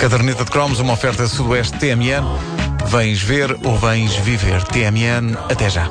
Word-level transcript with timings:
Caderneta 0.00 0.44
de 0.44 0.50
Cromos, 0.50 0.80
uma 0.80 0.94
oferta 0.94 1.26
Sudoeste 1.26 1.78
TMN. 1.78 2.24
Vens 2.86 3.20
ver 3.20 3.58
ou 3.64 3.76
vens 3.76 4.14
viver? 4.16 4.62
TMN, 4.64 5.36
até 5.50 5.68
já. 5.68 5.90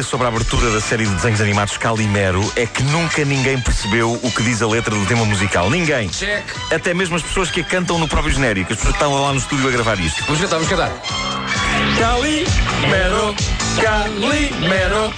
Teoria 0.00 0.02
sobre 0.02 0.26
a 0.26 0.28
abertura 0.28 0.70
da 0.70 0.80
série 0.80 1.04
de 1.04 1.14
desenhos 1.14 1.40
animados 1.40 1.76
Calimero 1.76 2.40
é 2.56 2.66
que 2.66 2.82
nunca 2.84 3.24
ninguém 3.24 3.60
percebeu 3.60 4.12
o 4.22 4.32
que 4.32 4.42
diz 4.42 4.62
a 4.62 4.66
letra 4.66 4.94
do 4.94 5.06
tema 5.06 5.24
musical. 5.24 5.70
Ninguém. 5.70 6.08
Check. 6.08 6.44
Até 6.72 6.94
mesmo 6.94 7.16
as 7.16 7.22
pessoas 7.22 7.50
que 7.50 7.60
a 7.60 7.64
cantam 7.64 7.98
no 7.98 8.08
próprio 8.08 8.32
genérico. 8.32 8.72
As 8.72 8.78
pessoas 8.78 8.96
que 8.96 9.02
estavam 9.02 9.22
lá 9.22 9.32
no 9.32 9.38
estúdio 9.38 9.68
a 9.68 9.70
gravar 9.70 9.98
isto. 10.00 10.22
Vamos 10.24 10.40
cantar, 10.40 10.56
vamos 10.56 10.68
cantar. 10.68 10.92
Calimero, 11.98 13.34
Calimero, 13.82 15.12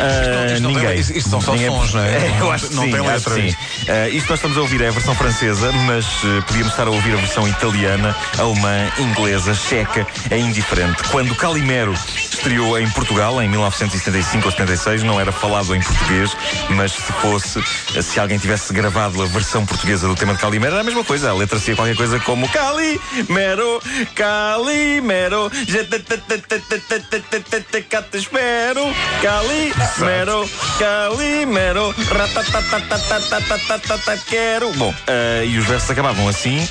Ah, 0.00 0.46
Isto 0.46 0.62
não 0.62 0.70
tem- 0.74 0.82
ninguém. 0.82 0.98
isto- 1.00 1.16
isto 1.16 1.30
são 1.30 1.40
só 1.40 1.52
Ninguém- 1.52 1.68
sons, 1.70 1.94
não 1.94 2.02
é? 2.02 2.08
É, 2.08 2.30
eu 2.38 2.44
Não- 2.44 2.50
acho 2.52 2.68
que 2.68 2.74
não 2.74 2.84
sim, 2.84 2.90
tem 2.90 3.00
acho 3.00 3.08
letra 3.10 3.34
que 3.34 3.40
sim. 3.40 3.46
isto. 3.48 3.58
Ah, 3.90 4.08
isto 4.08 4.28
nós 4.30 4.38
estamos 4.38 4.58
a 4.58 4.60
ouvir 4.60 4.80
é 4.82 4.88
a 4.88 4.90
versão 4.90 5.14
francesa, 5.14 5.72
mas 5.86 6.06
ah, 6.24 6.42
podíamos 6.46 6.72
estar 6.72 6.86
a 6.86 6.90
ouvir 6.90 7.12
a 7.14 7.16
versão 7.16 7.46
italiana, 7.48 8.16
alemã, 8.38 8.90
inglesa, 8.98 9.54
checa, 9.54 10.06
é 10.30 10.38
indiferente. 10.38 11.02
Quando 11.10 11.34
Calimero 11.34 11.92
estreou 11.92 12.78
em 12.78 12.88
Portugal, 12.90 13.40
em 13.42 13.48
1975 13.48 14.46
ou 14.46 14.50
76, 14.52 15.02
não 15.02 15.20
era 15.20 15.30
falado 15.32 15.74
em 15.74 15.80
português, 15.80 16.36
mas 16.70 16.92
se 16.92 17.12
fosse, 17.20 17.60
se 18.02 18.20
alguém 18.20 18.38
tivesse 18.38 18.72
gravado 18.72 19.22
a 19.22 19.26
versão 19.26 19.64
portuguesa 19.64 20.06
do 20.08 20.14
tema 20.14 20.34
de 20.34 20.40
Calimero, 20.40 20.72
era 20.72 20.80
a 20.80 20.84
mesma 20.84 21.04
coisa. 21.04 21.30
A 21.30 21.34
letra 21.34 21.58
seria 21.58 21.76
qualquer 21.76 21.96
coisa 21.96 22.18
como 22.20 22.48
Calimero, 22.48 23.80
Calimero, 24.06 25.50
te 28.10 28.18
espero. 28.18 28.92
Calimero, 29.20 30.44
Calimero, 30.78 31.94
quero. 34.28 34.72
Bom, 34.74 34.90
uh, 34.90 35.44
e 35.44 35.58
os 35.58 35.66
versos 35.66 35.90
acabavam 35.90 36.28
assim, 36.28 36.66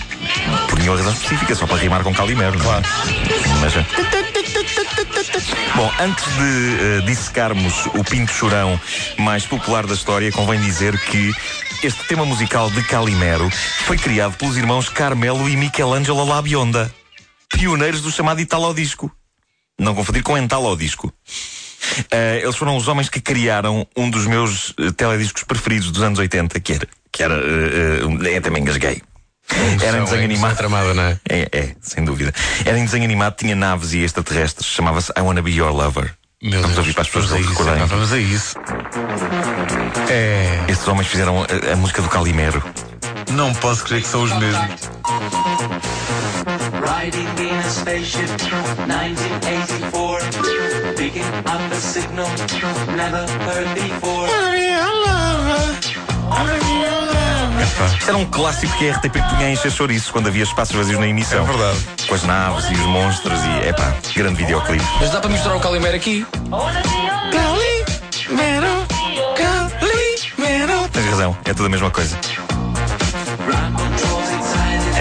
por 0.70 0.80
nenhuma 0.80 0.98
razão 0.98 1.14
específica, 1.14 1.56
só 1.56 1.66
para 1.66 1.78
rimar 1.78 2.04
com 2.04 2.14
Calimero, 2.14 2.58
não 2.58 2.66
é? 2.66 2.82
Claro. 2.82 2.86
Mas, 3.62 3.74
Bom, 5.76 5.92
antes 6.00 6.26
de 6.26 7.00
uh, 7.00 7.02
dissecarmos 7.06 7.86
o 7.88 8.04
Pinto 8.04 8.32
Chorão 8.32 8.80
mais 9.18 9.46
popular 9.46 9.86
da 9.86 9.94
história, 9.94 10.32
convém 10.32 10.60
dizer 10.60 11.00
que 11.06 11.32
este 11.84 12.04
tema 12.04 12.26
musical 12.26 12.70
de 12.70 12.84
Calimero 12.84 13.50
foi 13.86 13.98
criado 13.98 14.38
pelos 14.38 14.58
irmãos 14.58 14.90
Carmelo 14.90 15.50
e 15.50 15.56
Michelangelo 15.56 16.24
Labionda 16.24 17.01
pioneiros 17.52 18.02
do 18.02 18.12
chamado 18.12 18.42
Italo 18.42 18.74
Disco. 18.74 19.12
Não 19.80 19.96
confundir 19.96 20.24
com 20.24 20.38
Entalo 20.38 20.76
Disco. 20.76 21.14
Eh, 22.12 22.42
eles 22.44 22.56
foram 22.56 22.78
os 22.78 22.88
homens 22.88 23.10
que 23.10 23.20
criaram 23.20 23.88
um 23.98 24.10
dos 24.10 24.28
meus 24.28 24.74
eh, 24.80 24.92
telediscos 24.92 25.44
preferidos 25.44 25.92
dos 25.92 26.02
anos 26.02 26.20
80, 26.20 26.60
que 26.60 26.74
era. 26.74 26.88
Que 27.12 27.24
era 27.24 27.36
eh, 27.36 28.36
é 28.36 28.40
também 28.40 28.62
engasguei. 28.62 29.02
Era 29.84 29.98
em 29.98 30.04
desenho 30.04 30.24
animado. 30.24 30.56
tramada, 30.56 30.94
não 30.94 31.04
é? 31.04 31.20
É, 31.28 31.50
é, 31.52 31.76
sem 31.82 32.06
dúvida. 32.06 32.34
Era 32.64 32.78
em 32.78 32.86
desenho 32.86 33.04
animado, 33.04 33.36
tinha 33.36 33.56
naves 33.56 33.92
e 33.94 34.00
extraterrestres. 34.00 34.68
Chamava-se 34.68 35.12
I 35.18 35.22
Wanna 35.22 35.42
Be 35.42 35.52
Your 35.52 35.74
Lover. 35.74 36.14
Meu 36.42 36.62
Vamos 36.62 36.76
Deus, 36.76 36.78
ouvir 36.80 36.94
para 36.94 37.02
as 37.02 37.08
pessoas 37.08 37.30
vamos 37.30 37.48
recordarem. 37.48 37.86
Vamos 37.86 38.14
a 38.14 38.18
isso. 38.18 38.56
É. 40.10 40.72
Estes 40.72 40.88
homens 40.88 41.08
fizeram 41.08 41.44
a, 41.44 41.74
a 41.74 41.76
música 41.76 42.02
do 42.02 42.10
Calimero. 42.10 42.64
Não 43.30 43.54
posso 43.56 43.84
crer 43.84 44.02
que 44.02 44.08
são 44.08 44.24
os 44.24 44.32
mesmos. 44.38 44.90
Riding 46.82 47.28
in 47.42 47.58
a 47.58 47.70
spaceship, 47.70 48.30
1984. 48.88 50.42
Picking 50.96 51.22
up 51.22 51.72
a 51.72 51.76
signal, 51.76 52.28
never 52.96 53.26
heard 53.46 53.74
before. 53.76 54.30
Isto 57.98 58.10
era 58.10 58.18
um 58.18 58.26
clássico 58.26 58.76
que 58.78 58.90
a 58.90 58.94
RTP 58.94 59.14
punha 59.14 59.48
a 59.48 59.52
encher 59.52 59.72
chouriços 59.72 60.10
quando 60.12 60.28
havia 60.28 60.44
espaços 60.44 60.76
vazios 60.76 61.00
na 61.00 61.08
emissão. 61.08 61.44
É 61.44 61.48
verdade. 61.48 61.78
Com 62.08 62.16
as 62.16 62.24
naves 62.24 62.66
e 62.70 62.74
os 62.74 62.86
monstros 62.88 63.40
e, 63.44 63.70
epá, 63.70 63.94
grande 64.16 64.38
videoclipe. 64.38 64.84
Mas 65.00 65.12
dá 65.12 65.20
para 65.20 65.30
misturar 65.30 65.58
o 65.58 65.60
Calimero 65.60 65.96
aqui? 65.96 66.26
Tens 70.92 71.06
razão, 71.06 71.38
é 71.46 71.54
tudo 71.54 71.68
a 71.68 71.70
mesma 71.70 71.90
coisa. 71.90 72.18
mind 73.70 73.78
control. 73.78 74.21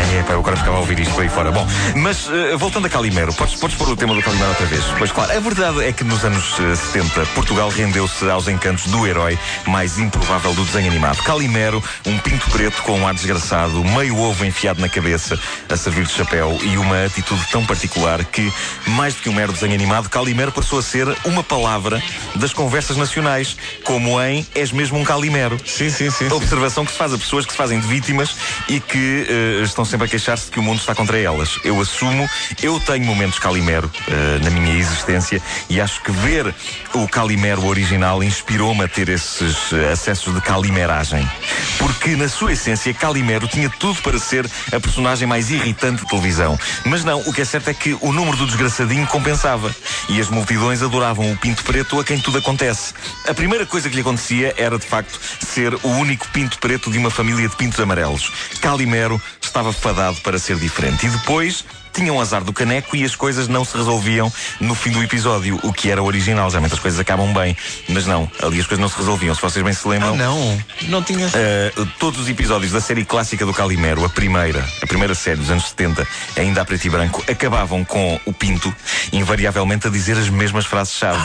É, 0.00 0.22
pá, 0.22 0.33
eu 0.33 0.41
agora 0.41 0.56
ficava 0.56 0.77
a 0.77 0.81
ouvir 0.81 0.99
isto 0.99 1.21
aí 1.21 1.28
fora. 1.28 1.53
Bom, 1.53 1.66
mas 1.97 2.28
eh, 2.31 2.56
voltando 2.56 2.87
a 2.87 2.91
Calimero, 2.91 3.33
podes, 3.34 3.55
podes 3.56 3.77
pôr 3.77 3.88
o 3.91 3.97
tema 3.97 4.15
do 4.15 4.22
Calimero 4.22 4.49
outra 4.49 4.66
vez? 4.66 4.83
Pois 4.99 5.12
claro, 5.12 5.37
a 5.37 5.41
verdade 5.41 5.84
é 5.84 5.93
que 5.93 6.03
nos 6.03 6.25
anos 6.25 6.55
eh, 6.59 6.75
70, 6.75 7.27
Portugal 7.34 7.69
rendeu-se 7.69 8.28
aos 8.31 8.49
encantos 8.49 8.87
do 8.87 9.06
herói 9.06 9.39
mais 9.66 9.99
improvável 9.99 10.55
do 10.55 10.65
desenho 10.65 10.89
animado. 10.89 11.22
Calimero, 11.22 11.83
um 12.06 12.16
pinto 12.19 12.49
preto 12.50 12.83
com 12.83 12.99
um 13.00 13.06
ar 13.06 13.15
desgraçado, 13.15 13.84
meio 13.84 14.16
ovo 14.19 14.44
enfiado 14.44 14.81
na 14.81 14.89
cabeça, 14.89 15.39
a 15.69 15.77
servir 15.77 16.06
de 16.06 16.12
chapéu 16.12 16.59
e 16.62 16.78
uma 16.78 17.05
atitude 17.05 17.47
tão 17.50 17.65
particular 17.65 18.25
que, 18.25 18.53
mais 18.87 19.15
do 19.15 19.21
que 19.22 19.28
um 19.28 19.34
mero 19.34 19.53
desenho 19.53 19.75
animado, 19.75 20.09
Calimero 20.09 20.50
passou 20.50 20.78
a 20.78 20.83
ser 20.83 21.06
uma 21.25 21.43
palavra 21.43 22.03
das 22.37 22.53
conversas 22.53 22.97
nacionais, 22.97 23.56
como 23.84 24.21
em 24.22 24.47
És 24.55 24.72
mesmo 24.72 24.99
um 24.99 25.05
Calimero. 25.05 25.59
Sim, 25.65 25.91
sim, 25.91 26.10
sim. 26.10 26.28
Observação 26.33 26.84
que 26.84 26.93
se 26.93 26.99
faz 26.99 27.12
a 27.12 27.19
pessoas 27.19 27.44
que 27.44 27.53
se 27.53 27.59
fazem 27.59 27.78
de 27.78 27.87
vítimas 27.87 28.34
e 28.69 28.81
que 28.81 29.27
eh, 29.28 29.62
estão 29.62 29.84
sempre 29.91 30.06
a 30.06 30.09
queixar-se 30.09 30.51
que 30.51 30.61
o 30.61 30.62
mundo 30.62 30.78
está 30.78 30.95
contra 30.95 31.19
elas. 31.19 31.59
Eu 31.65 31.81
assumo, 31.81 32.28
eu 32.62 32.78
tenho 32.78 33.05
momentos 33.05 33.41
Calimero 33.41 33.91
eh, 34.06 34.39
na 34.41 34.49
minha 34.49 34.73
existência 34.73 35.43
e 35.69 35.81
acho 35.81 36.01
que 36.03 36.12
ver 36.12 36.55
o 36.95 37.09
Calimero 37.09 37.67
original 37.67 38.23
inspirou-me 38.23 38.84
a 38.84 38.89
ter 38.89 39.09
esses 39.09 39.73
eh, 39.73 39.93
acessos 39.93 40.33
de 40.33 40.41
calimeragem. 40.43 41.28
Porque, 41.77 42.11
na 42.11 42.28
sua 42.28 42.53
essência, 42.53 42.95
Calimero 42.95 43.49
tinha 43.49 43.69
tudo 43.69 44.01
para 44.01 44.19
ser 44.19 44.49
a 44.73 44.78
personagem 44.78 45.27
mais 45.27 45.51
irritante 45.51 46.03
de 46.03 46.09
televisão. 46.09 46.57
Mas 46.84 47.03
não, 47.03 47.21
o 47.22 47.33
que 47.33 47.41
é 47.41 47.45
certo 47.45 47.69
é 47.69 47.75
que 47.75 47.97
o 48.01 48.12
número 48.12 48.37
do 48.37 48.47
desgraçadinho 48.47 49.07
compensava. 49.09 49.75
E 50.09 50.21
as 50.21 50.28
multidões 50.28 50.83
adoravam 50.83 51.33
o 51.33 51.37
pinto 51.37 51.65
preto 51.65 51.99
a 51.99 52.05
quem 52.05 52.21
tudo 52.21 52.39
acontece. 52.39 52.95
A 53.28 53.34
primeira 53.34 53.67
coisa 53.67 53.89
que 53.89 53.95
lhe 53.97 54.03
acontecia 54.03 54.55
era, 54.57 54.78
de 54.78 54.87
facto, 54.87 55.19
ser 55.45 55.75
o 55.83 55.89
único 55.89 56.28
pinto 56.28 56.59
preto 56.59 56.93
de 56.93 56.99
uma 56.99 57.11
família 57.11 57.49
de 57.49 57.57
pintos 57.57 57.81
amarelos. 57.81 58.31
Calimero 58.61 59.21
estava 59.50 59.72
fadado 59.72 60.16
para 60.21 60.38
ser 60.38 60.56
diferente. 60.56 61.06
E 61.06 61.11
depois 61.11 61.65
tinha 61.93 62.12
um 62.12 62.21
azar 62.21 62.43
do 62.44 62.53
caneco 62.53 62.97
e 62.97 63.05
as 63.05 63.16
coisas 63.16 63.49
não 63.49 63.65
se 63.65 63.77
resolviam 63.77 64.33
no 64.61 64.75
fim 64.75 64.91
do 64.91 65.03
episódio, 65.03 65.59
o 65.62 65.72
que 65.72 65.91
era 65.91 66.03
original. 66.03 66.49
Geralmente 66.49 66.75
as 66.75 66.78
coisas 66.78 67.00
acabam 67.00 67.33
bem. 67.33 67.56
Mas 67.89 68.06
não, 68.06 68.31
ali 68.43 68.60
as 68.60 68.66
coisas 68.66 68.78
não 68.78 68.89
se 68.89 68.97
resolviam. 68.97 69.34
Se 69.34 69.43
vocês 69.43 69.65
bem 69.65 69.75
se 69.75 69.87
lembram. 69.87 70.15
Ah, 70.15 70.16
não. 70.16 70.65
Não 70.89 71.03
tinha. 71.03 71.27
Uh, 71.27 71.87
todos 71.99 72.21
os 72.21 72.28
episódios 72.28 72.72
da 72.72 72.81
série 72.81 73.05
clássica 73.05 73.44
do 73.44 73.53
Calimero, 73.53 74.05
a 74.05 74.09
primeira, 74.09 74.65
a 74.83 74.87
primeira 74.87 75.15
série 75.15 75.39
dos 75.39 75.50
anos 75.50 75.69
70, 75.69 76.06
ainda 76.37 76.62
a 76.62 76.65
preto 76.65 76.84
e 76.87 76.91
branco, 76.91 77.25
acabavam 77.28 77.84
com 77.84 78.21
o 78.25 78.33
Pinto, 78.33 78.75
invariavelmente 79.12 79.89
a 79.89 79.91
dizer 79.91 80.16
as 80.16 80.28
mesmas 80.28 80.66
frases-chave. 80.66 81.21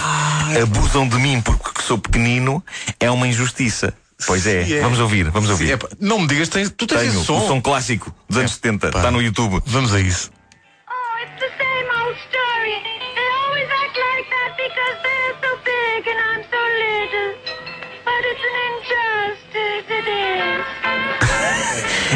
Abusam 0.61 1.07
de 1.07 1.17
mim 1.17 1.41
porque 1.41 1.81
sou 1.81 1.97
pequenino, 1.97 2.63
é 2.99 3.09
uma 3.09 3.27
injustiça. 3.27 3.93
Pois 4.25 4.47
é, 4.47 4.63
Sim, 4.65 4.73
é. 4.75 4.81
vamos 4.81 4.99
ouvir, 4.99 5.29
vamos 5.29 5.49
ouvir. 5.49 5.71
Epá, 5.71 5.87
não 5.99 6.19
me 6.19 6.27
digas, 6.27 6.47
tens, 6.49 6.69
tu 6.69 6.87
tens 6.87 6.99
Tenho 7.01 7.13
esse 7.13 7.25
som. 7.25 7.37
o 7.37 7.47
som 7.47 7.61
clássico 7.61 8.13
dos 8.29 8.37
anos 8.37 8.53
70, 8.53 8.87
está 8.87 9.11
no 9.11 9.21
YouTube. 9.21 9.61
Vamos 9.65 9.93
a 9.93 9.99
isso. 9.99 10.31
Oh, 10.87 11.21
it's 11.21 11.39
the 11.39 11.49
same 11.57 11.87
old 11.99 12.15
story. 12.29 12.77
They 13.15 13.27
always 13.43 13.67
act 13.69 13.97
like 13.97 14.29
that 14.31 14.55
because 14.55 14.97
they're 15.03 15.35
so 15.43 15.51
big 15.65 16.07
and 16.07 16.19
I'm 16.31 16.43
so 16.49 16.61
little. 16.79 17.35
But 18.05 18.21
it's 18.23 18.43
an 18.49 18.55
injustice. 18.71 19.64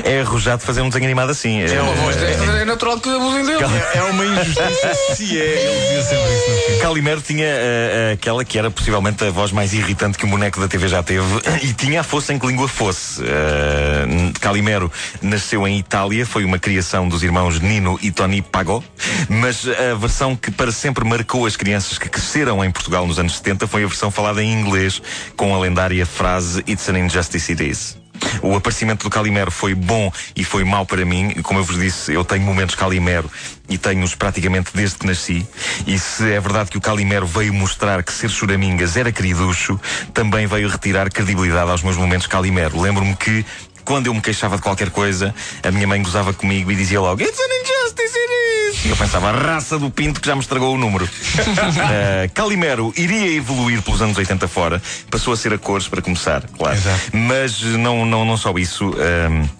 É 0.04 0.22
arrojado 0.22 0.62
fazer 0.62 0.82
um 0.82 0.90
desenho 0.90 1.06
animado 1.06 1.32
assim. 1.32 1.62
É 1.62 1.82
uma 1.82 1.94
voz 1.94 2.16
desta, 2.16 2.44
é 2.44 2.66
natural 2.66 3.00
que 3.00 3.10
abusem 3.10 3.46
dele. 3.46 3.64
É 3.94 4.04
uma 4.04 4.26
injustiça 4.26 4.94
se 5.16 5.40
é. 5.40 5.44
Ele 5.44 5.80
dizia 5.82 6.04
sempre 6.04 6.36
isso 6.36 6.52
no 6.52 6.58
fim. 6.58 6.80
Calimero 6.82 7.22
tinha 7.22 7.46
eh, 7.46 8.12
aquela 8.14 8.44
que 8.46 8.58
era 8.58 8.72
possivelmente 8.72 9.24
a 9.24 9.32
voz 9.32 9.52
mais 9.52 9.74
irritante 9.74 10.18
que 10.18 10.26
um 10.26 10.30
boneco 10.30 10.60
da 10.60 10.68
TV 10.68 10.88
já 10.88 11.04
teve 11.04 11.26
e 11.64 11.74
tinha 11.74 12.02
a 12.02 12.04
fosse 12.04 12.34
em 12.34 12.40
que 12.40 12.48
língua 12.48 12.68
fosse. 12.68 13.22
Eh, 13.24 14.32
Calimero 14.40 14.92
nasceu 15.22 15.68
em 15.68 15.78
Itália, 15.78 16.26
foi 16.26 16.46
uma 16.46 16.60
criação 16.60 17.08
dos 17.08 17.24
irmãos 17.24 17.60
Nino 17.60 18.00
e 18.02 18.12
Tony 18.12 18.42
Pagò, 18.42 18.84
mas 19.28 19.68
a 19.68 19.96
versão 19.96 20.36
que 20.36 20.52
para 20.52 20.72
sempre 20.72 21.06
marcou 21.06 21.46
as 21.46 21.56
crianças 21.56 21.98
que 21.98 22.10
cresceram 22.10 22.64
em 22.64 22.72
Portugal 22.72 23.06
nos 23.06 23.20
anos 23.20 23.38
70 23.38 23.68
foi 23.68 23.84
a 23.84 23.88
versão 23.88 24.10
falada 24.10 24.42
em 24.44 24.52
inglês 24.52 25.02
com 25.36 25.54
a 25.54 25.60
lendária 25.60 26.06
frase 26.06 26.64
It's 26.68 26.88
an 26.90 26.98
injustice 26.98 27.52
it 27.52 27.64
is. 27.64 27.99
O 28.42 28.56
aparecimento 28.56 29.04
do 29.04 29.10
Calimero 29.10 29.52
foi 29.52 29.74
bom 29.74 30.12
e 30.36 30.44
foi 30.44 30.64
mau 30.64 30.86
para 30.86 31.06
mim. 31.06 31.32
Como 31.44 31.60
eu 31.60 31.64
vos 31.64 31.80
disse, 31.80 32.14
eu 32.14 32.24
tenho 32.24 32.44
momentos 32.44 32.76
Calimero 32.76 33.30
e 33.70 33.78
tenho-os 33.78 34.16
praticamente 34.16 34.72
desde 34.74 34.98
que 34.98 35.06
nasci. 35.06 35.48
E 35.86 36.00
se 36.00 36.32
é 36.32 36.40
verdade 36.40 36.72
que 36.72 36.78
o 36.78 36.82
Calimero 36.82 37.26
veio 37.26 37.54
mostrar 37.54 38.02
que 38.04 38.12
ser 38.12 38.30
choramingas 38.30 38.98
era 38.98 39.12
queriducho, 39.12 39.80
também 40.14 40.48
veio 40.48 40.68
retirar 40.68 41.10
credibilidade 41.12 41.70
aos 41.70 41.84
meus 41.84 41.98
momentos 41.98 42.28
Calimero. 42.28 42.82
Lembro-me 42.82 43.16
que 43.16 43.46
quando 43.90 44.06
eu 44.06 44.14
me 44.14 44.22
queixava 44.22 44.56
de 44.56 44.62
qualquer 44.62 44.92
coisa, 44.92 45.34
a 45.64 45.72
minha 45.72 45.88
mãe 45.88 46.00
gozava 46.00 46.32
comigo 46.32 46.72
e 46.72 46.76
dizia 46.76 47.02
logo: 47.02 47.24
It's 47.24 47.40
an 47.40 47.44
injustice, 47.44 48.16
it 48.16 48.78
is! 48.78 48.86
E 48.86 48.90
eu 48.90 48.96
pensava, 48.96 49.30
a 49.30 49.32
raça 49.32 49.80
do 49.80 49.90
pinto 49.90 50.22
que 50.22 50.28
já 50.28 50.36
me 50.36 50.42
estragou 50.42 50.76
o 50.76 50.78
número. 50.78 51.06
uh, 51.06 52.30
Calimero 52.36 52.94
iria 52.96 53.36
evoluir 53.36 53.82
pelos 53.82 54.00
anos 54.00 54.16
80 54.16 54.48
fora, 54.48 54.80
passou 55.10 55.34
a 55.34 55.38
ser 55.38 55.54
a 55.54 55.58
cores 55.58 55.88
para 55.88 56.04
começar, 56.04 56.44
claro. 56.56 56.78
Exato. 56.78 57.02
Mas 57.14 57.64
não, 57.64 58.06
não, 58.06 58.24
não 58.24 58.38
só 58.38 58.54
isso. 58.60 58.92
um, 58.92 59.59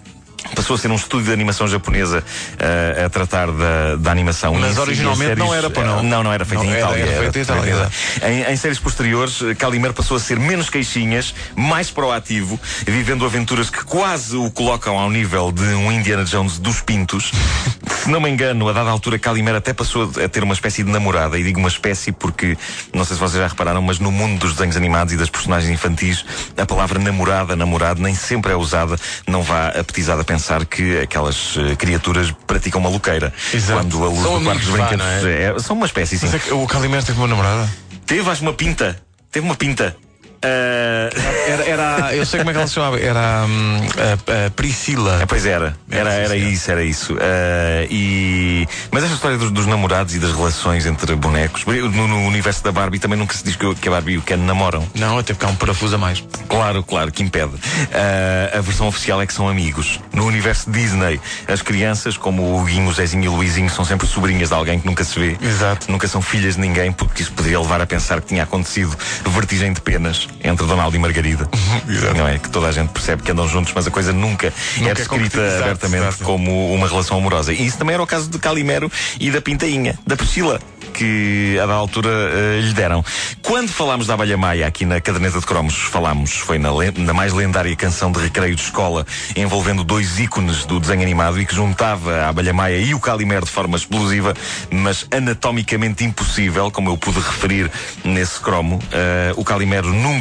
Passou 0.54 0.76
a 0.76 0.78
ser 0.78 0.90
um 0.90 0.94
estúdio 0.96 1.26
de 1.26 1.32
animação 1.32 1.66
japonesa 1.68 2.18
uh, 2.22 3.06
a 3.06 3.08
tratar 3.08 3.50
da, 3.50 3.96
da 3.96 4.10
animação. 4.10 4.54
Mas 4.54 4.76
E 4.76 4.80
originalmente 4.80 5.28
séries- 5.30 5.38
não 5.44 5.54
era, 5.54 5.70
pô, 5.70 5.82
não? 5.82 6.02
Não, 6.02 6.22
não 6.24 6.32
era 6.32 6.44
feito 6.44 6.62
Não, 6.64 6.70
em 6.70 6.74
era- 6.74 6.80
Itália. 6.86 7.04
era 7.04 7.20
feito 7.22 7.38
em 7.38 7.42
Itália, 7.42 7.90
Em, 8.22 8.52
em 8.52 8.56
séries 8.56 8.78
posteriores, 8.78 9.38
Calimero 9.58 9.94
passou 9.94 10.16
a 10.16 10.20
ser 10.20 10.38
menos 10.38 10.68
queixinhas, 10.70 11.34
mais 11.56 11.90
proativo, 11.90 12.58
vivendo 12.86 13.24
aventuras 13.24 13.70
que 13.70 13.84
quase 13.84 14.36
o 14.36 14.50
colocam 14.50 14.98
ao 14.98 15.10
nível 15.10 15.52
de 15.52 15.62
um 15.62 15.90
Indiana 15.92 16.24
Jones 16.24 16.58
dos 16.58 16.80
Pintos. 16.80 17.30
Se 18.00 18.08
não 18.08 18.20
me 18.20 18.30
engano, 18.30 18.66
a 18.68 18.72
dada 18.72 18.88
altura, 18.90 19.18
Calimero 19.18 19.58
até 19.58 19.72
passou 19.74 20.10
a 20.24 20.28
ter 20.28 20.42
uma 20.42 20.54
espécie 20.54 20.82
de 20.82 20.90
namorada. 20.90 21.38
E 21.38 21.42
digo 21.44 21.58
uma 21.58 21.68
espécie 21.68 22.12
porque, 22.12 22.56
não 22.94 23.04
sei 23.04 23.14
se 23.16 23.20
vocês 23.20 23.40
já 23.42 23.46
repararam, 23.48 23.82
mas 23.82 23.98
no 23.98 24.10
mundo 24.10 24.38
dos 24.40 24.52
desenhos 24.54 24.76
animados 24.76 25.12
e 25.12 25.16
das 25.18 25.28
personagens 25.28 25.70
infantis, 25.70 26.24
a 26.56 26.64
palavra 26.64 26.98
namorada, 26.98 27.54
namorado, 27.54 28.00
nem 28.00 28.14
sempre 28.14 28.52
é 28.52 28.56
usada. 28.56 28.96
Não 29.26 29.42
vá 29.42 29.68
apetizado 29.68 30.22
a 30.22 30.24
pensar 30.24 30.39
que 30.66 31.00
aquelas 31.00 31.54
eh, 31.56 31.76
criaturas 31.76 32.32
praticam 32.46 32.80
maluqueira. 32.80 33.32
Exato. 33.52 33.80
Quando 33.80 34.04
a 34.04 34.08
luz 34.08 34.22
São 34.22 34.38
do 34.38 34.44
quarto 34.44 34.60
dos 34.60 34.68
vá, 34.68 34.76
brinquedos 34.76 35.06
não 35.22 35.30
é, 35.30 35.58
são 35.58 35.76
uma 35.76 35.86
espécie, 35.86 36.18
sim. 36.18 36.26
Mas 36.26 36.34
é 36.34 36.38
que 36.38 36.52
o 36.52 36.66
Calimero 36.66 37.04
teve 37.04 37.18
uma 37.18 37.28
namorada? 37.28 37.68
Teve, 38.06 38.28
acho, 38.28 38.42
uma 38.42 38.52
pinta. 38.52 39.00
Teve 39.30 39.46
uma 39.46 39.54
pinta. 39.54 39.96
Ah, 40.42 41.10
Era, 41.46 41.64
era, 41.64 42.16
eu 42.16 42.24
sei 42.24 42.38
como 42.38 42.50
é 42.50 42.52
que 42.54 42.58
ela 42.58 42.66
se 42.66 42.74
chamava. 42.74 42.98
Era 42.98 43.44
hum, 43.46 43.80
a, 43.98 44.46
a 44.46 44.50
Priscila. 44.50 45.20
é, 45.22 45.26
pois 45.26 45.44
era. 45.44 45.76
Era, 45.90 46.12
Era, 46.12 46.24
era 46.24 46.34
sim, 46.34 46.48
isso, 46.48 46.70
era 46.70 46.82
isso. 46.84 47.16
Ah, 47.20 47.86
e... 47.90 48.66
Mas 48.90 49.02
esta 49.02 49.16
história 49.16 49.36
dos, 49.36 49.50
dos 49.50 49.66
namorados 49.66 50.14
e 50.14 50.18
das 50.18 50.32
relações 50.32 50.86
entre 50.86 51.14
bonecos, 51.14 51.64
no, 51.66 52.08
no 52.08 52.26
universo 52.26 52.64
da 52.64 52.72
Barbie 52.72 52.98
também 52.98 53.18
nunca 53.18 53.34
se 53.34 53.44
diz 53.44 53.56
que, 53.56 53.88
a 53.88 53.90
Barbie 53.90 54.12
e 54.14 54.18
o 54.18 54.22
Ken 54.22 54.36
namoram. 54.38 54.86
Não, 54.94 55.18
até 55.18 55.34
porque 55.34 55.44
há 55.44 55.48
um 55.48 55.56
parafuso 55.56 55.96
a 55.96 55.98
mais. 55.98 56.24
Claro, 56.48 56.82
claro, 56.82 57.12
que 57.12 57.22
impede. 57.22 57.52
Ah, 57.92 58.58
a 58.58 58.60
versão 58.60 58.88
oficial 58.88 59.20
é 59.20 59.26
que 59.26 59.34
são 59.34 59.48
amigos. 59.48 60.00
No 60.12 60.24
universo 60.24 60.70
Disney, 60.70 61.20
as 61.48 61.60
crianças, 61.60 62.16
como 62.16 62.58
o 62.58 62.64
Guinho, 62.64 62.88
o 62.88 62.92
Zezinho 62.92 63.24
e 63.24 63.28
o 63.28 63.34
Luizinho, 63.34 63.68
são 63.68 63.84
sempre 63.84 64.06
sobrinhas 64.06 64.48
de 64.48 64.54
alguém 64.54 64.80
que 64.80 64.86
nunca 64.86 65.04
se 65.04 65.18
vê. 65.18 65.36
Exato. 65.42 65.90
Nunca 65.90 66.08
são 66.08 66.22
filhas 66.22 66.54
de 66.54 66.60
ninguém, 66.60 66.92
porque 66.92 67.22
isso 67.22 67.32
poderia 67.32 67.60
levar 67.60 67.80
a 67.80 67.86
pensar 67.86 68.20
que 68.20 68.28
tinha 68.28 68.44
acontecido 68.44 68.96
vertigem 69.26 69.72
de 69.72 69.80
penas 69.80 70.29
entre 70.42 70.66
Donaldo 70.66 70.96
e 70.96 70.98
Margarida. 70.98 71.48
Exato. 71.88 72.14
Não 72.14 72.26
é? 72.28 72.38
Que 72.38 72.48
toda 72.50 72.68
a 72.68 72.72
gente 72.72 72.88
percebe 72.90 73.22
que 73.22 73.30
andam 73.32 73.48
juntos, 73.48 73.72
mas 73.74 73.86
a 73.86 73.90
coisa 73.90 74.12
nunca, 74.12 74.52
Nunca 74.76 74.88
é 74.88 74.90
é 74.90 74.94
descrita 74.94 75.24
concretizado, 75.24 75.62
abertamente 75.64 76.06
exato. 76.08 76.24
como 76.24 76.74
uma 76.74 76.86
relação 76.88 77.18
amorosa. 77.18 77.52
E 77.52 77.66
isso 77.66 77.78
também 77.78 77.94
era 77.94 78.02
o 78.02 78.06
caso 78.06 78.28
de 78.30 78.38
Calimero 78.38 78.90
e 79.18 79.30
da 79.30 79.40
Pintainha, 79.40 79.98
da 80.06 80.16
Priscila. 80.16 80.60
Que 80.92 81.56
a 81.62 81.66
da 81.66 81.74
altura 81.74 82.10
eh, 82.10 82.60
lhe 82.62 82.72
deram. 82.72 83.04
Quando 83.42 83.68
falámos 83.68 84.08
da 84.08 84.14
Abelha 84.14 84.36
Maia 84.36 84.66
aqui 84.66 84.84
na 84.84 85.00
caderneta 85.00 85.38
de 85.38 85.46
cromos, 85.46 85.74
falámos, 85.74 86.32
foi 86.32 86.58
na, 86.58 86.70
na 86.96 87.14
mais 87.14 87.32
lendária 87.32 87.74
canção 87.76 88.10
de 88.10 88.18
recreio 88.18 88.56
de 88.56 88.62
escola, 88.62 89.06
envolvendo 89.36 89.84
dois 89.84 90.18
ícones 90.18 90.64
do 90.64 90.80
desenho 90.80 91.02
animado 91.02 91.40
e 91.40 91.46
que 91.46 91.54
juntava 91.54 92.16
a 92.22 92.28
Abelha 92.30 92.52
Maia 92.52 92.78
e 92.78 92.92
o 92.92 92.98
Calimero 92.98 93.44
de 93.46 93.52
forma 93.52 93.76
explosiva, 93.76 94.34
mas 94.68 95.06
anatomicamente 95.12 96.04
impossível, 96.04 96.70
como 96.72 96.90
eu 96.90 96.96
pude 96.96 97.20
referir 97.20 97.70
nesse 98.02 98.40
cromo. 98.40 98.80
Eh, 98.90 99.32
o 99.36 99.44
Calimero 99.44 99.92
nunca 99.92 100.19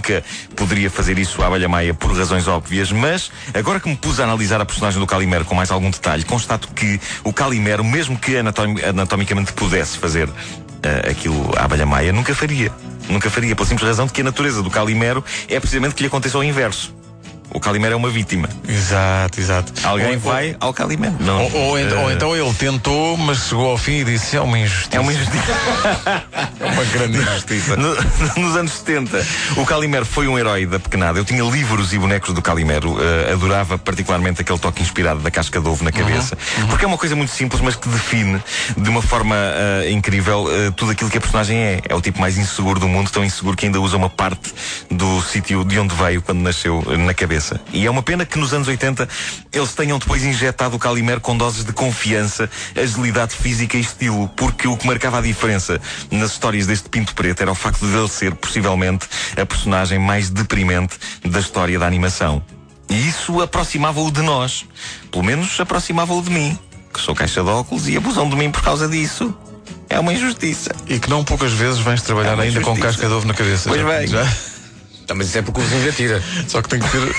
poderia 0.55 0.89
fazer 0.89 1.17
isso 1.17 1.41
à 1.41 1.47
Abelha 1.47 1.67
Maia 1.69 1.93
por 1.93 2.15
razões 2.15 2.47
óbvias, 2.47 2.91
mas 2.91 3.31
agora 3.53 3.79
que 3.79 3.89
me 3.89 3.95
pus 3.95 4.19
a 4.19 4.23
analisar 4.23 4.59
a 4.61 4.65
personagem 4.65 4.99
do 4.99 5.07
Calimero 5.07 5.45
com 5.45 5.55
mais 5.55 5.71
algum 5.71 5.89
detalhe, 5.89 6.23
constato 6.23 6.67
que 6.69 6.99
o 7.23 7.33
Calimero, 7.33 7.83
mesmo 7.83 8.17
que 8.17 8.37
anatom- 8.37 8.77
anatomicamente 8.87 9.53
pudesse 9.53 9.97
fazer 9.97 10.29
eh, 10.83 11.09
aquilo 11.11 11.51
à 11.57 11.65
Abelha 11.65 11.85
Maia, 11.85 12.13
nunca 12.13 12.33
faria. 12.33 12.71
Nunca 13.09 13.29
faria, 13.29 13.55
pela 13.55 13.67
simples 13.67 13.87
razão 13.87 14.05
de 14.05 14.13
que 14.13 14.21
a 14.21 14.23
natureza 14.23 14.61
do 14.61 14.69
Calimero 14.69 15.23
é 15.47 15.59
precisamente 15.59 15.95
que 15.95 16.03
lhe 16.03 16.07
aconteça 16.07 16.37
ao 16.37 16.43
inverso. 16.43 16.93
O 17.51 17.59
Calimero 17.59 17.93
é 17.93 17.97
uma 17.97 18.09
vítima. 18.09 18.47
Exato, 18.67 19.39
exato. 19.39 19.73
Alguém 19.83 20.13
Ou- 20.13 20.19
vai 20.19 20.55
ao 20.59 20.73
Calimero. 20.73 21.15
Não. 21.19 21.43
Ou, 21.45 21.51
ou 21.69 21.79
ent- 21.79 21.91
ou 21.93 22.09
Eh, 22.09 22.13
então 22.13 22.35
ele 22.35 22.53
tentou, 22.53 23.17
mas 23.17 23.47
chegou 23.47 23.71
ao 23.71 23.77
fim 23.77 23.99
e 23.99 24.03
disse: 24.03 24.37
é 24.37 24.41
uma 24.41 24.57
injustiça. 24.59 24.95
É 24.97 24.99
uma 24.99 25.11
injustiça. 25.13 25.43
É 26.59 26.65
uma 26.65 26.83
grande 26.85 27.17
injustiça. 27.17 27.75
No- 27.77 27.95
nos 28.37 28.55
anos 28.55 28.71
70, 28.73 29.25
o 29.57 29.65
Calimero 29.65 30.05
foi 30.05 30.27
um 30.27 30.37
herói 30.37 30.65
da 30.65 30.77
pequenada. 30.79 31.17
Eu 31.17 31.25
tinha 31.25 31.41
livros 31.43 31.93
e 31.93 31.97
bonecos 31.97 32.33
do 32.33 32.41
Calimero. 32.41 32.97
eh, 33.01 33.31
adorava 33.33 33.77
particularmente 33.77 34.41
aquele 34.41 34.59
toque 34.59 34.81
inspirado 34.81 35.19
da 35.21 35.31
casca 35.31 35.59
de 35.59 35.67
ovo 35.67 35.83
na 35.83 35.91
cabeça. 35.91 36.37
Porque 36.69 36.83
é 36.85 36.87
uma 36.87 36.97
coisa 36.97 37.15
muito 37.15 37.31
simples, 37.31 37.61
mas 37.61 37.75
que 37.75 37.87
define 37.89 38.41
de 38.77 38.89
uma 38.89 39.01
forma 39.01 39.35
eh, 39.35 39.91
incrível 39.91 40.47
tudo 40.75 40.91
aquilo 40.91 41.09
que 41.09 41.17
a 41.17 41.21
personagem 41.21 41.57
é. 41.57 41.81
É 41.89 41.95
o 41.95 42.01
tipo 42.01 42.19
mais 42.19 42.37
inseguro 42.37 42.79
do 42.79 42.87
mundo, 42.87 43.09
tão 43.09 43.23
inseguro 43.23 43.55
que 43.57 43.65
ainda 43.65 43.79
usa 43.79 43.95
uma 43.97 44.09
parte 44.09 44.53
do 44.91 45.21
sítio 45.21 45.63
de 45.63 45.79
onde 45.79 45.95
veio 45.95 46.21
quando 46.21 46.39
nasceu 46.41 46.83
na 46.97 47.13
cabeça. 47.13 47.38
E 47.73 47.85
é 47.85 47.89
uma 47.91 48.03
pena 48.03 48.25
que 48.25 48.37
nos 48.37 48.53
anos 48.53 48.67
80 48.67 49.07
eles 49.51 49.73
tenham 49.73 49.97
depois 49.99 50.23
injetado 50.23 50.75
o 50.75 50.79
Calimero 50.79 51.21
com 51.21 51.37
doses 51.37 51.63
de 51.63 51.71
confiança, 51.73 52.49
agilidade 52.75 53.33
física 53.35 53.77
e 53.77 53.81
estilo, 53.81 54.27
porque 54.35 54.67
o 54.67 54.75
que 54.75 54.85
marcava 54.87 55.19
a 55.19 55.21
diferença 55.21 55.79
nas 56.11 56.31
histórias 56.31 56.67
deste 56.67 56.89
Pinto 56.89 57.13
Preto 57.15 57.41
era 57.41 57.51
o 57.51 57.55
facto 57.55 57.85
de 57.85 57.95
ele 57.95 58.07
ser, 58.07 58.35
possivelmente, 58.35 59.07
a 59.39 59.45
personagem 59.45 59.99
mais 59.99 60.29
deprimente 60.29 60.97
da 61.23 61.39
história 61.39 61.77
da 61.79 61.85
animação. 61.87 62.41
E 62.89 63.07
isso 63.07 63.41
aproximava-o 63.41 64.11
de 64.11 64.21
nós. 64.21 64.65
Pelo 65.11 65.23
menos 65.23 65.59
aproximava-o 65.59 66.21
de 66.21 66.31
mim, 66.31 66.57
que 66.93 66.99
sou 66.99 67.13
caixa 67.13 67.43
de 67.43 67.49
óculos 67.49 67.87
e 67.87 67.95
abusam 67.95 68.27
de 68.29 68.35
mim 68.35 68.49
por 68.51 68.61
causa 68.63 68.87
disso. 68.87 69.33
É 69.89 69.99
uma 69.99 70.13
injustiça. 70.13 70.71
E 70.87 70.99
que 70.99 71.09
não 71.09 71.23
poucas 71.23 71.51
vezes 71.51 71.79
vens 71.79 72.01
trabalhar 72.01 72.37
É 72.37 72.41
ainda 72.43 72.61
com 72.61 72.71
injustiça. 72.71 72.87
casca 72.87 73.07
de 73.07 73.13
ovo 73.13 73.27
na 73.27 73.33
cabeça. 73.33 73.69
Pois 73.69 73.81
já, 73.81 73.87
bem. 73.87 74.07
já. 74.07 74.33
Tá, 75.09 75.15
mas 75.15 75.27
isso 75.29 75.39
é 75.39 75.41
porque 75.41 75.59
o 75.59 75.63
vizinho 75.63 75.89
atira. 75.89 76.23
Só 76.47 76.61
que 76.61 76.69
tem 76.69 76.79
que 76.79 76.87
ter 76.87 77.15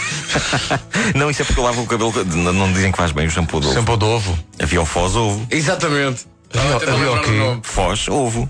Não, 1.18 1.28
isso 1.28 1.42
é 1.42 1.44
porque 1.44 1.58
eu 1.58 1.64
lavo 1.64 1.82
o 1.82 1.86
cabelo. 1.86 2.12
Não, 2.24 2.52
não 2.52 2.72
dizem 2.72 2.92
que 2.92 2.96
faz 2.96 3.10
bem 3.10 3.26
o 3.26 3.30
shampoo 3.30 3.58
de 3.60 3.66
ovo. 3.66 3.74
shampoo 3.74 3.96
de 3.96 4.04
ovo. 4.04 4.38
Havia 4.62 4.80
o 4.80 4.86
Foz 4.86 5.16
ovo. 5.16 5.44
Exatamente. 5.50 6.24
Havia- 6.54 6.70
Ah, 6.88 6.94
o 6.94 6.98
lembrar 6.98 7.20
quê? 7.24 7.60
Foz 7.64 8.06
ovo. 8.06 8.48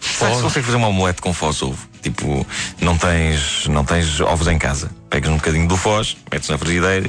Sabes 0.00 0.36
se 0.36 0.42
consegues 0.42 0.66
fazer 0.66 0.76
uma 0.76 0.88
omelete 0.88 1.22
com 1.22 1.32
Foz 1.32 1.62
ovo? 1.62 1.78
Tipo, 2.02 2.44
não 2.80 2.98
tens, 2.98 3.66
não 3.68 3.84
tens 3.84 4.20
ovos 4.20 4.48
em 4.48 4.58
casa. 4.58 4.90
Pegas 5.08 5.30
um 5.30 5.36
bocadinho 5.36 5.68
do 5.68 5.76
Foz, 5.76 6.16
metes 6.32 6.48
na 6.48 6.58
frigideira, 6.58 7.08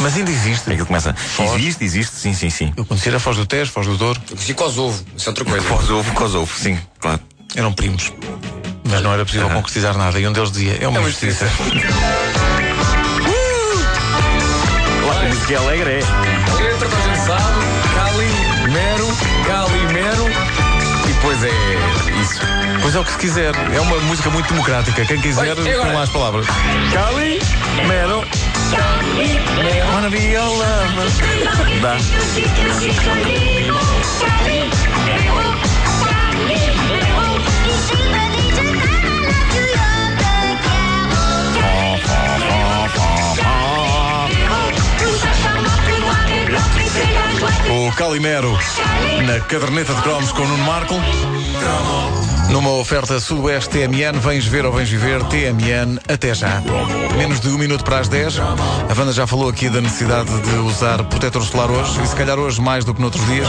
Mas 0.00 0.16
ainda 0.16 0.30
existe. 0.30 0.70
aquilo 0.72 0.86
começa. 0.86 1.12
Foz? 1.14 1.52
Existe, 1.54 1.84
existe, 1.84 2.16
sim, 2.16 2.32
sim, 2.32 2.48
sim. 2.50 2.72
Eu 2.76 2.84
conhecia 2.86 3.14
a 3.14 3.20
Foz 3.20 3.36
do 3.36 3.44
Tejo, 3.44 3.70
Foz 3.70 3.86
do 3.86 3.96
Douro. 3.98 4.18
Eu 4.30 4.36
conheci 4.36 4.54
cos 4.54 4.78
ovo. 4.78 5.04
Isso 5.14 5.28
é 5.28 5.30
outra 5.30 5.44
coisa. 5.44 5.66
Foz 5.66 5.90
ovo, 5.90 6.12
cos 6.14 6.34
ovo, 6.34 6.58
sim, 6.58 6.78
claro. 6.98 7.20
Eram 7.54 7.72
primos. 7.74 8.10
Mas 8.90 9.02
não 9.02 9.12
era 9.12 9.24
possível 9.24 9.50
concretizar 9.50 9.96
nada. 9.96 10.18
E 10.18 10.26
um 10.26 10.32
deles 10.32 10.50
dizia: 10.50 10.78
é 10.80 10.88
uma 10.88 10.98
É 10.98 11.00
uma 11.00 11.08
injustiça. 11.08 11.44
Lá 15.06 15.14
com 15.14 15.26
música 15.28 15.52
é 15.52 15.56
alegre 15.56 15.90
é. 15.90 15.98
Entra, 15.98 16.88
toda 16.88 16.96
a 16.96 17.00
gente 17.00 17.18
sabe. 17.18 17.60
Cali, 17.94 18.72
Mero, 18.72 19.06
Cali, 19.46 19.92
Mero. 19.92 20.26
E 21.08 21.12
depois 21.12 21.44
é 21.44 21.50
isso. 22.20 22.40
Pois 22.82 22.94
é 22.94 23.00
o 23.00 23.04
que 23.04 23.12
se 23.12 23.18
quiser. 23.18 23.54
É 23.74 23.80
uma 23.80 23.98
música 24.00 24.30
muito 24.30 24.48
democrática. 24.48 25.04
Quem 25.04 25.20
quiser, 25.20 25.54
põe 25.54 25.92
lá 25.92 26.02
as 26.02 26.10
palavras. 26.10 26.46
Cali, 26.92 27.40
mero. 27.86 28.24
Wanna 29.92 30.10
be 30.10 30.32
your 30.32 30.44
lover. 30.44 31.08
Dá. 31.82 31.96
O 48.18 48.20
Calimero 48.20 48.58
na 49.28 49.38
caderneta 49.38 49.94
de 49.94 50.02
cromos 50.02 50.32
com 50.32 50.42
o 50.42 50.48
Nuno 50.48 50.64
Marco. 50.64 50.94
Numa 52.50 52.70
oferta 52.70 53.20
Sudoeste 53.20 53.70
TMN, 53.70 54.18
vens 54.18 54.44
ver 54.44 54.66
ou 54.66 54.72
vens 54.72 54.90
viver, 54.90 55.22
TMN, 55.26 56.00
até 56.08 56.34
já. 56.34 56.60
Menos 57.16 57.38
de 57.38 57.48
um 57.48 57.56
minuto 57.56 57.84
para 57.84 58.00
as 58.00 58.08
10. 58.08 58.40
A 58.40 58.98
Wanda 58.98 59.12
já 59.12 59.24
falou 59.24 59.48
aqui 59.48 59.68
da 59.68 59.80
necessidade 59.80 60.36
de 60.40 60.56
usar 60.56 61.04
protetor 61.04 61.44
solar 61.44 61.70
hoje, 61.70 62.02
e 62.02 62.06
se 62.08 62.16
calhar 62.16 62.40
hoje 62.40 62.60
mais 62.60 62.84
do 62.84 62.92
que 62.92 63.00
noutros 63.00 63.24
dias. 63.26 63.46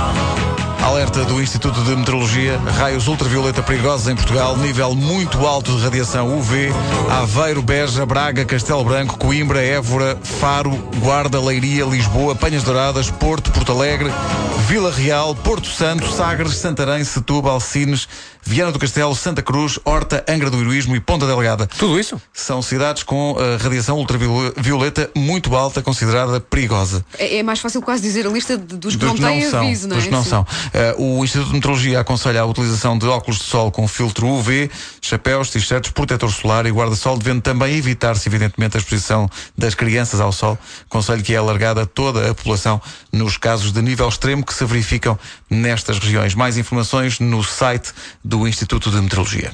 Alerta 0.84 1.24
do 1.26 1.42
Instituto 1.42 1.82
de 1.84 1.96
Meteorologia, 1.96 2.58
raios 2.78 3.08
ultravioleta 3.08 3.62
perigosos 3.62 4.08
em 4.08 4.16
Portugal, 4.16 4.56
nível 4.58 4.96
muito 4.96 5.46
alto 5.46 5.76
de 5.76 5.84
radiação 5.84 6.38
UV, 6.38 6.72
Aveiro, 7.10 7.62
Beja, 7.62 8.06
Braga, 8.06 8.46
Castelo 8.46 8.84
Branco, 8.84 9.18
Coimbra, 9.18 9.62
Évora, 9.62 10.18
Faro, 10.24 10.72
Guarda, 11.00 11.40
Leiria, 11.40 11.86
Lisboa, 11.86 12.34
Panhas 12.34 12.64
Douradas, 12.64 13.12
Porto, 13.12 13.52
Porto 13.52 13.72
Alegre, 13.74 14.10
Vila 14.68 14.92
Real, 14.92 15.36
Porto 15.36 15.68
Santo, 15.68 16.10
Sagres, 16.12 16.56
Santarém, 16.56 17.04
Setúbal, 17.04 17.60
Sines, 17.60 18.08
Viana 18.42 18.72
do 18.72 18.80
Castelo, 18.80 19.14
Santa 19.16 19.42
Cruz, 19.44 19.78
Horta, 19.84 20.24
Angra 20.28 20.50
do 20.50 20.60
Heroísmo 20.60 20.96
e 20.96 21.00
Ponta 21.00 21.28
Delgada. 21.28 21.68
Tudo 21.68 22.00
isso? 22.00 22.20
São 22.34 22.62
cidades 22.62 23.04
com 23.04 23.36
a 23.38 23.62
radiação 23.62 23.98
ultravioleta 23.98 25.10
muito 25.16 25.56
alta, 25.56 25.82
considerada 25.82 26.40
perigosa. 26.40 27.06
É, 27.18 27.38
é 27.38 27.44
mais 27.44 27.60
fácil 27.60 27.82
quase 27.82 28.02
dizer 28.02 28.26
a 28.26 28.30
lista 28.30 28.58
de- 28.58 28.78
dos 28.78 28.96
que 28.96 29.00
Dos 29.00 29.10
não 29.10 29.16
que 29.16 29.22
não 29.22 29.30
têm 29.30 29.50
são, 29.50 29.60
aviso, 29.60 29.88
não 29.88 29.96
é? 29.96 29.98
dos 30.00 30.06
que 30.06 30.12
não 30.12 30.24
Sim. 30.24 30.30
são. 30.30 30.48
Eh, 30.74 30.96
o 30.98 31.24
Instituto 31.24 31.48
de 31.50 31.54
Meteorologia 31.56 32.00
aconselha 32.00 32.42
a 32.42 32.46
utilização 32.46 32.98
de 32.98 33.06
óculos 33.08 33.40
de 33.40 33.46
sol 33.46 33.72
com 33.72 33.88
filtro 33.88 34.28
UV, 34.28 34.70
chapéus, 35.02 35.50
t-shirts, 35.50 35.92
protetor 35.92 36.32
solar 36.32 36.66
e 36.66 36.72
guarda-sol, 36.72 37.18
devendo 37.18 37.42
também 37.42 37.76
evitar-se, 37.76 38.28
evidentemente, 38.28 38.78
a 38.78 38.80
exposição 38.80 39.30
das 39.58 39.76
crianças 39.76 40.20
ao 40.20 40.32
sol. 40.32 40.58
Conselho 40.88 41.24
que 41.24 41.34
é 41.34 41.38
alargado 41.38 41.80
a 41.80 41.86
toda 41.86 42.30
a 42.30 42.34
população 42.34 42.82
nos 43.12 43.38
casos 43.38 43.72
de 43.72 43.82
nível 43.82 44.08
extremo 44.08 44.46
que 44.46 44.54
se 44.54 44.66
verificam 44.66 45.18
nestas 45.50 45.98
regiões. 46.00 46.36
Mais 46.36 46.58
informações 46.58 47.20
no 47.20 47.44
site 47.44 47.92
do 48.24 48.48
Instituto 48.48 48.92
de 48.92 49.02
Meteorologia. 49.02 49.48